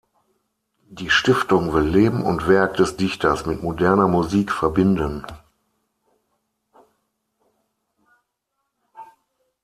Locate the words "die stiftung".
0.89-1.73